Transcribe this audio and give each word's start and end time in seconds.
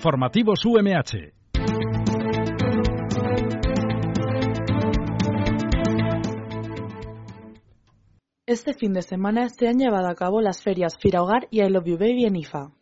Informativos 0.00 0.64
UMH. 0.64 1.34
Este 8.46 8.72
fin 8.72 8.94
de 8.94 9.02
semana 9.02 9.50
se 9.50 9.68
han 9.68 9.76
llevado 9.76 10.08
a 10.08 10.14
cabo 10.14 10.40
las 10.40 10.62
ferias 10.62 10.96
Firahogar 10.96 11.48
y 11.50 11.60
I 11.60 11.68
Love 11.68 11.84
You 11.84 11.98
Baby 11.98 12.24
en 12.24 12.36
IFA. 12.36 12.72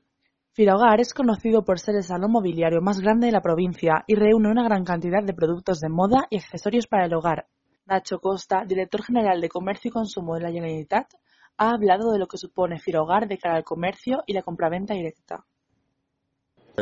Firahogar 0.53 1.01
es 1.01 1.13
conocido 1.13 1.65
por 1.65 1.81
ser 1.81 1.97
el 1.97 2.05
salón 2.05 2.31
mobiliario 2.31 2.81
más 2.81 3.01
grande 3.01 3.27
de 3.27 3.33
la 3.33 3.43
provincia 3.43 4.05
y 4.07 4.15
reúne 4.15 4.49
una 4.49 4.63
gran 4.63 4.85
cantidad 4.85 5.25
de 5.25 5.35
productos 5.35 5.81
de 5.81 5.89
moda 5.89 6.29
y 6.31 6.37
accesorios 6.37 6.87
para 6.87 7.07
el 7.07 7.15
hogar. 7.15 7.49
Nacho 7.85 8.21
Costa, 8.21 8.63
director 8.65 9.03
general 9.03 9.41
de 9.41 9.49
Comercio 9.49 9.89
y 9.89 9.93
Consumo 9.93 10.37
de 10.37 10.43
la 10.43 10.53
Generalitat, 10.53 11.15
ha 11.57 11.71
hablado 11.71 12.13
de 12.13 12.21
lo 12.21 12.29
que 12.29 12.39
supone 12.39 12.79
Firahogar 12.79 13.27
de 13.27 13.39
cara 13.39 13.57
al 13.57 13.65
comercio 13.65 14.23
y 14.25 14.35
la 14.35 14.43
compraventa 14.43 14.95
directa. 14.95 15.45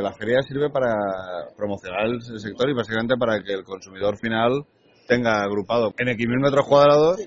La 0.02 0.12
feria 0.12 0.42
sirve 0.42 0.68
para 0.70 0.94
promocionar 1.56 2.06
el 2.06 2.20
sector 2.22 2.68
y 2.68 2.74
básicamente 2.74 3.16
para 3.16 3.42
que 3.42 3.54
el 3.54 3.64
consumidor 3.64 4.18
final 4.18 4.66
tenga 5.08 5.42
agrupado 5.42 5.94
en 5.96 6.08
X 6.08 6.28
mil 6.28 6.40
metros 6.40 6.66
cuadrados 6.66 7.20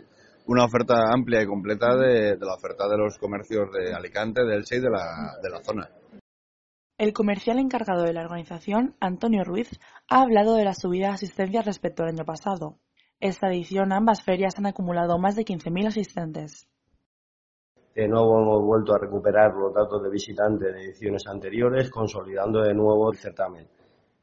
una 0.46 0.66
oferta 0.66 1.12
amplia 1.12 1.42
y 1.42 1.46
completa 1.46 1.96
de, 1.96 2.38
la 2.40 2.56
oferta 2.56 2.88
de 2.88 2.98
los 2.98 3.18
comercios 3.18 3.70
de 3.72 3.94
Alicante, 3.94 4.44
del 4.44 4.60
Elche 4.60 4.78
y 4.78 4.82
de 4.82 4.90
la, 4.90 5.38
de 5.42 5.50
la 5.50 5.64
zona. 5.64 5.90
El 6.98 7.14
comercial 7.14 7.60
encargado 7.60 8.04
de 8.04 8.14
la 8.14 8.22
organización, 8.22 8.96
Antonio 9.00 9.44
Ruiz, 9.44 9.70
ha 10.10 10.22
hablado 10.22 10.56
de 10.56 10.66
la 10.66 10.74
subida 10.74 11.08
de 11.08 11.14
asistencia 11.14 11.62
respecto 11.62 12.04
al 12.04 12.10
año 12.10 12.26
pasado. 12.26 12.80
Esta 13.20 13.48
edición 13.48 13.94
ambas 13.94 14.24
ferias 14.24 14.58
han 14.58 14.66
acumulado 14.66 15.18
más 15.20 15.36
de 15.36 15.46
15.000 15.46 15.88
asistentes. 15.88 16.68
De 17.96 18.08
nuevo 18.08 18.42
hemos 18.42 18.64
vuelto 18.64 18.94
a 18.94 19.00
recuperar 19.00 19.54
los 19.56 19.74
datos 19.74 20.02
de 20.04 20.10
visitantes 20.10 20.74
de 20.74 20.82
ediciones 20.82 21.26
anteriores, 21.28 21.90
consolidando 21.90 22.62
de 22.62 22.74
nuevo 22.74 23.12
el 23.12 23.18
certamen. 23.18 23.68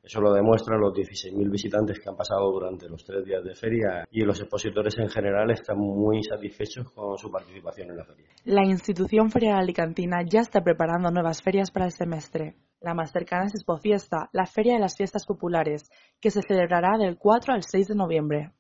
Eso 0.07 0.21
lo 0.21 0.33
demuestran 0.33 0.81
los 0.81 0.95
16.000 0.95 1.51
visitantes 1.51 1.99
que 1.99 2.09
han 2.09 2.17
pasado 2.17 2.49
durante 2.53 2.89
los 2.89 3.05
tres 3.05 3.25
días 3.25 3.43
de 3.43 3.57
feria 3.57 4.07
y 4.09 4.21
los 4.21 4.39
expositores 4.39 4.97
en 4.99 5.09
general 5.09 5.51
están 5.51 5.79
muy 5.79 6.23
satisfechos 6.23 6.93
con 6.93 7.19
su 7.19 7.29
participación 7.29 7.91
en 7.91 7.97
la 7.97 8.05
feria. 8.05 8.27
La 8.45 8.65
institución 8.65 9.31
ferial 9.31 9.59
alicantina 9.59 10.19
ya 10.25 10.43
está 10.43 10.63
preparando 10.63 11.11
nuevas 11.11 11.43
ferias 11.43 11.73
para 11.73 11.87
el 11.87 11.91
semestre. 11.91 12.55
La 12.81 12.95
más 12.95 13.11
cercana 13.11 13.47
es 13.47 13.57
Expo 13.57 13.79
Fiesta, 13.79 14.31
la 14.33 14.47
feria 14.47 14.75
de 14.75 14.81
las 14.81 14.97
fiestas 14.97 15.27
populares, 15.27 15.91
que 16.21 16.31
se 16.31 16.41
celebrará 16.41 16.99
del 16.99 17.19
4 17.19 17.55
al 17.55 17.65
6 17.65 17.89
de 17.89 17.95
noviembre. 17.97 18.53